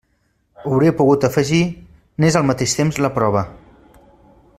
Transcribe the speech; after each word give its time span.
Hauria 0.69 0.93
pogut 1.01 1.27
afegir: 1.29 1.61
n'és 2.23 2.39
al 2.41 2.47
mateix 2.53 2.75
temps 2.79 2.99
la 3.07 3.11
prova. 3.19 3.45